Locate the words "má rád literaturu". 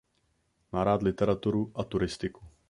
0.71-1.71